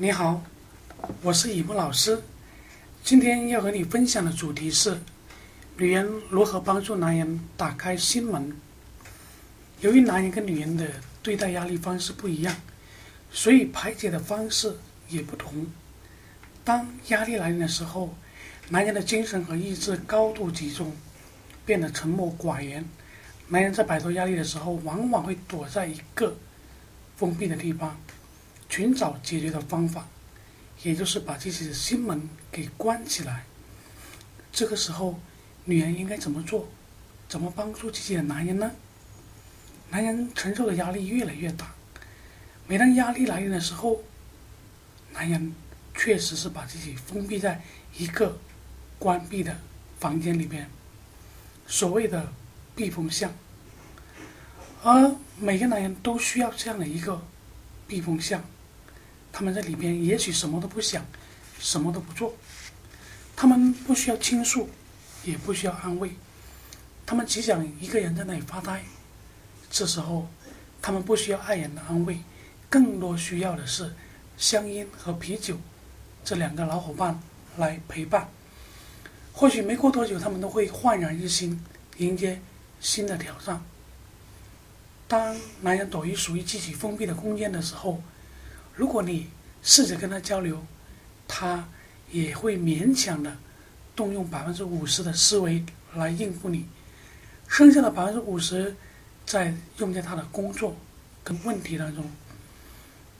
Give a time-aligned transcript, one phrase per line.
[0.00, 0.40] 你好，
[1.22, 2.22] 我是雨木老师。
[3.02, 4.96] 今天要和你分享的主题是：
[5.76, 8.56] 女人如何帮助男人打开心门。
[9.80, 10.88] 由于男人跟女人的
[11.20, 12.54] 对待压力方式不一样，
[13.32, 14.72] 所以排解的方式
[15.08, 15.66] 也不同。
[16.62, 18.14] 当压力来临的时候，
[18.68, 20.92] 男人的精神和意志高度集中，
[21.66, 22.84] 变得沉默寡言。
[23.48, 26.36] 男人在摆脱压力的时候，往往会躲在一个
[27.16, 27.98] 封闭的地方。
[28.68, 30.06] 寻找解决的方法，
[30.82, 33.44] 也就是把自己的心门给关起来。
[34.52, 35.18] 这个时候，
[35.64, 36.68] 女人应该怎么做？
[37.28, 38.70] 怎么帮助自己的男人呢？
[39.90, 41.74] 男人承受的压力越来越大，
[42.66, 44.02] 每当压力来临的时候，
[45.12, 45.54] 男人
[45.94, 47.62] 确实是把自己封闭在
[47.96, 48.38] 一个
[48.98, 49.56] 关闭的
[49.98, 50.68] 房间里边，
[51.66, 52.32] 所谓的
[52.76, 53.32] 避风巷。
[54.82, 57.20] 而每个男人都需要这样的一个
[57.86, 58.44] 避风巷。
[59.32, 61.04] 他们在里边也许什么都不想，
[61.58, 62.34] 什么都不做，
[63.36, 64.68] 他们不需要倾诉，
[65.24, 66.12] 也不需要安慰，
[67.06, 68.82] 他们只想一个人在那里发呆。
[69.70, 70.28] 这时候，
[70.80, 72.20] 他们不需要爱人的安慰，
[72.68, 73.94] 更多需要的是
[74.36, 75.58] 香烟和啤酒
[76.24, 77.20] 这两个老伙伴
[77.56, 78.28] 来陪伴。
[79.32, 81.64] 或许没过多久，他们都会焕然一新，
[81.98, 82.40] 迎接
[82.80, 83.62] 新的挑战。
[85.06, 88.02] 当男人躲于属于自己封闭的空间的时候，
[88.78, 89.28] 如果你
[89.60, 90.64] 试着跟他交流，
[91.26, 91.68] 他
[92.12, 93.36] 也会勉强的
[93.96, 96.64] 动用百分之五十的思维来应付你，
[97.48, 98.76] 剩下的百分之五十
[99.26, 100.76] 再用在他的工作
[101.24, 102.08] 跟问题当中。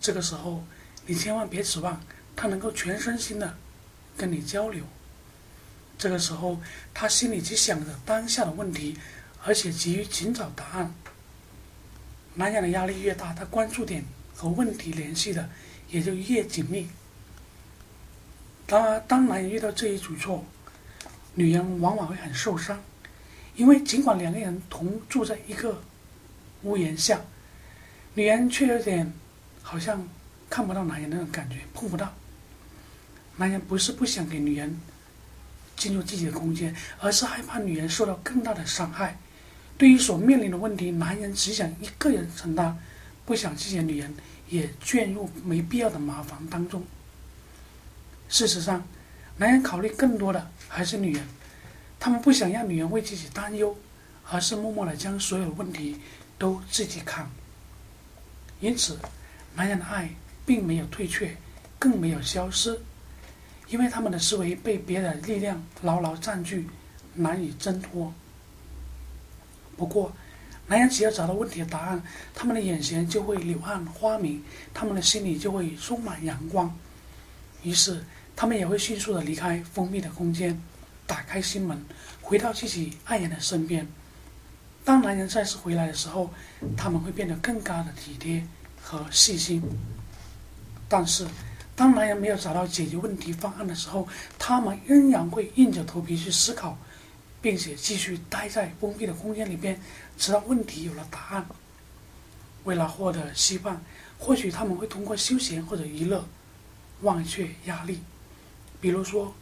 [0.00, 0.64] 这个时候，
[1.06, 2.00] 你千万别指望
[2.34, 3.56] 他能够全身心的
[4.16, 4.84] 跟你交流。
[5.96, 6.60] 这个时候，
[6.92, 8.98] 他心里只想着当下的问题，
[9.44, 10.92] 而且急于寻找答案。
[12.34, 14.04] 男人的压力越大，他关注点。
[14.34, 15.48] 和问题联系的
[15.88, 16.88] 也就越紧密。
[18.66, 20.44] 当然，当男人遇到这一举措，
[21.34, 22.82] 女人往往会很受伤，
[23.54, 25.82] 因为尽管两个人同住在一个
[26.62, 27.20] 屋檐下，
[28.14, 29.12] 女人却有点
[29.62, 30.08] 好像
[30.48, 32.12] 看不到男人那种感觉，碰不到。
[33.36, 34.80] 男人不是不想给女人
[35.76, 39.18] 进入自己的空间，而是害怕女人受到更大的伤害。
[39.76, 42.78] 对于所面临的问题，男人只想一个人承担。
[43.24, 44.14] 不想这些女人
[44.48, 46.84] 也卷入没必要的麻烦当中。
[48.28, 48.86] 事实上，
[49.36, 51.26] 男人考虑更多的还是女人，
[51.98, 53.76] 他们不想让女人为自己担忧，
[54.30, 56.00] 而是默默的将所有问题
[56.38, 57.30] 都自己扛。
[58.60, 58.98] 因此，
[59.54, 60.10] 男人的爱
[60.44, 61.36] 并没有退却，
[61.78, 62.80] 更没有消失，
[63.68, 66.68] 因为他们的思维被别的力量牢牢占据，
[67.14, 68.12] 难以挣脱。
[69.76, 70.12] 不过，
[70.66, 72.02] 男人只要找到问题的答案，
[72.34, 74.42] 他们的眼前就会柳暗花明，
[74.72, 76.74] 他们的心里就会充满阳光。
[77.62, 78.02] 于是，
[78.34, 80.58] 他们也会迅速的离开封闭的空间，
[81.06, 81.84] 打开心门，
[82.22, 83.86] 回到自己爱人的身边。
[84.84, 86.30] 当男人再次回来的时候，
[86.76, 88.46] 他们会变得更加的体贴
[88.82, 89.62] 和细心。
[90.88, 91.26] 但是，
[91.76, 94.08] 当男人没有找到解决问题方案的时候，
[94.38, 96.78] 他们仍然会硬着头皮去思考。
[97.44, 99.78] 并且继续待在封闭的空间里边，
[100.16, 101.44] 直到问题有了答案。
[102.64, 103.84] 为了获得希望，
[104.18, 106.26] 或许他们会通过休闲或者娱乐
[107.02, 108.00] 忘却压力，
[108.80, 109.34] 比如说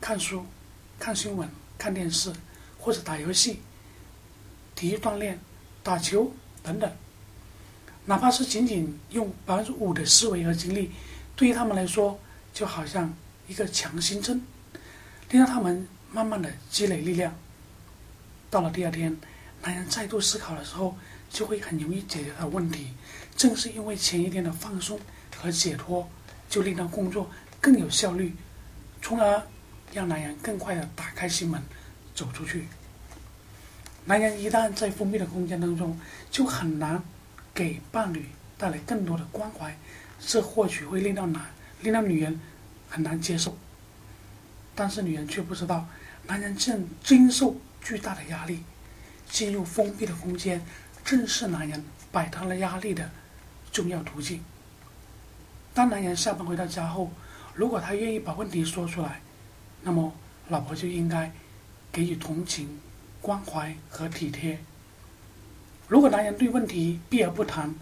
[0.00, 0.46] 看书、
[0.98, 2.32] 看新闻、看电视，
[2.78, 3.60] 或者打游戏、
[4.74, 5.38] 体育锻炼、
[5.82, 6.32] 打球
[6.62, 6.90] 等等。
[8.06, 10.90] 哪怕是仅仅用百分之五的思维和精力，
[11.36, 12.18] 对于他们来说，
[12.54, 13.14] 就好像
[13.46, 14.42] 一个强心针，
[15.28, 15.86] 令到他们。
[16.12, 17.34] 慢慢的积累力量，
[18.50, 19.16] 到了第二天，
[19.62, 20.96] 男人再度思考的时候，
[21.30, 22.88] 就会很容易解决他的问题。
[23.36, 24.98] 正是因为前一天的放松
[25.36, 26.08] 和解脱，
[26.48, 28.34] 就令到工作更有效率，
[29.00, 29.42] 从而
[29.92, 31.62] 让男人更快的打开心门，
[32.14, 32.66] 走出去。
[34.04, 35.98] 男人一旦在封闭的空间当中，
[36.30, 37.00] 就很难
[37.54, 38.26] 给伴侣
[38.58, 39.78] 带来更多的关怀，
[40.18, 41.50] 这或许会令到男
[41.82, 42.40] 令到女人
[42.88, 43.56] 很难接受。
[44.74, 45.86] 但是女人却不知道。
[46.26, 48.62] 男人正经受巨大的压力，
[49.28, 50.64] 进入封闭的空间，
[51.04, 53.10] 正是男人摆脱了压力的
[53.72, 54.44] 重要途径。
[55.72, 57.10] 当男人下班回到家后，
[57.54, 59.20] 如果他愿意把问题说出来，
[59.82, 60.12] 那么
[60.48, 61.32] 老婆就应该
[61.90, 62.78] 给予同情、
[63.20, 64.58] 关怀和体贴。
[65.88, 67.74] 如果男人对问题避而不谈，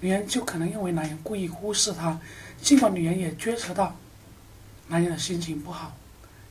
[0.00, 2.20] 女人就可能认为男人故意忽视她，
[2.60, 3.96] 尽管女人也觉察到
[4.88, 5.96] 男人的心情不好。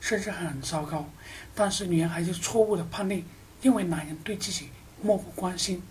[0.03, 1.09] 甚至很糟糕，
[1.55, 3.25] 但是女人还是错误的判定，
[3.61, 4.67] 认为男人对自己
[5.01, 5.81] 漠不关心，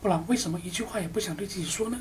[0.00, 2.00] 不然为什么一句话也不想对自己说呢？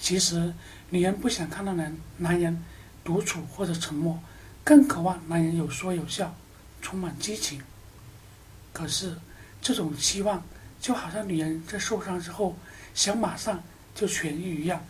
[0.00, 0.54] 其实，
[0.88, 2.64] 女人不想看到男男人
[3.04, 4.18] 独处或者沉默，
[4.64, 6.34] 更渴望男人有说有笑，
[6.80, 7.60] 充满激情。
[8.72, 9.14] 可是，
[9.60, 10.42] 这种期望
[10.80, 12.56] 就好像女人在受伤之后
[12.94, 13.62] 想马上
[13.94, 14.82] 就痊愈一样，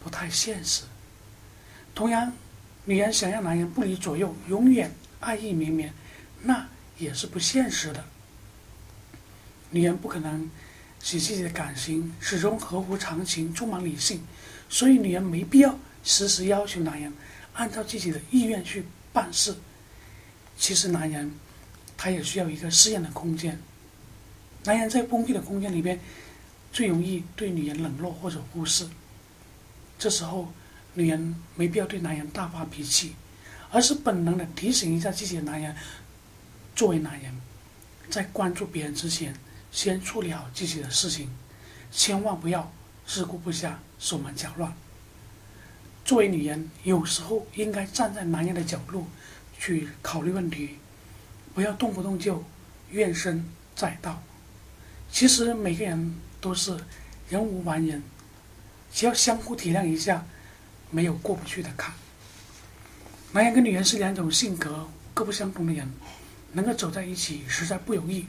[0.00, 0.82] 不太现实。
[1.94, 2.30] 同样，
[2.90, 4.90] 女人想要男人不离左右，永远
[5.20, 5.94] 爱意绵绵，
[6.42, 6.66] 那
[6.98, 8.04] 也是不现实的。
[9.70, 10.50] 女人不可能
[11.00, 14.20] 使自己的感情始终合乎常情，充满理性。
[14.68, 17.12] 所以，女人没必要时时要求男人
[17.54, 19.54] 按照自己的意愿去办事。
[20.58, 21.32] 其实，男人
[21.96, 23.56] 他也需要一个适应的空间。
[24.64, 26.00] 男人在封闭的空间里边，
[26.72, 28.88] 最容易对女人冷落或者忽视。
[29.96, 30.52] 这时候，
[31.00, 33.14] 女人没必要对男人大发脾气，
[33.70, 35.74] 而是本能的提醒一下自己的男人：
[36.76, 37.40] 作为男人，
[38.10, 39.34] 在关注别人之前，
[39.72, 41.30] 先处理好自己的事情，
[41.90, 42.70] 千万不要
[43.06, 43.72] 自顾不暇。
[43.98, 44.72] 手忙脚乱。
[46.06, 49.06] 作为女人，有时候应该站在男人的角度
[49.58, 50.78] 去考虑问题，
[51.52, 52.42] 不要动不动就
[52.90, 53.44] 怨声
[53.76, 54.22] 载道。
[55.12, 56.78] 其实每个人都是
[57.28, 58.02] 人无完人，
[58.90, 60.24] 只要相互体谅一下，
[60.90, 61.92] 没有过不去的坎。
[63.32, 65.90] 男人跟女人是两种性格各不相同的人，
[66.52, 68.26] 能够走在一起实在不容易。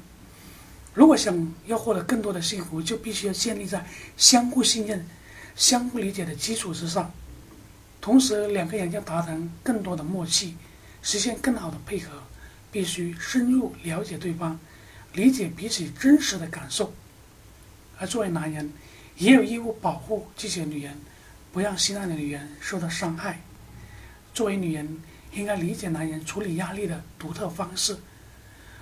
[0.93, 3.85] 如果想要获得更多的幸福，就必须要建立在
[4.17, 5.05] 相互信任。
[5.53, 7.11] 相互理解的基础之上，
[7.99, 10.55] 同时两个人要达成更多的默契，
[11.01, 12.23] 实现更好的配合，
[12.71, 14.57] 必须深入了解对方，
[15.13, 16.93] 理解彼此真实的感受。
[17.99, 18.71] 而作为男人，
[19.17, 20.97] 也有义务保护这些女人，
[21.51, 23.41] 不让心爱的女人受到伤害。
[24.33, 25.01] 作为女人，
[25.33, 27.97] 应该理解男人处理压力的独特方式。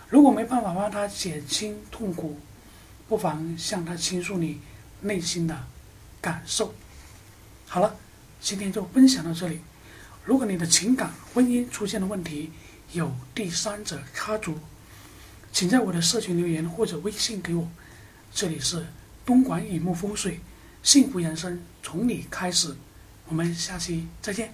[0.10, 2.40] 如果没办法帮他减轻痛苦，
[3.08, 4.60] 不妨向他倾诉你
[5.02, 5.68] 内心的。
[6.22, 6.74] 感受
[7.66, 7.96] 好了，
[8.42, 9.62] 今天就分享到这里。
[10.26, 12.52] 如果你的情感婚姻出现了问题，
[12.92, 14.60] 有第三者插足，
[15.54, 17.70] 请在我的社群留言或者微信给我。
[18.34, 18.86] 这里是
[19.26, 20.42] 东莞雨木风水，
[20.82, 22.76] 幸福人生从你开始。
[23.28, 24.54] 我们下期再见。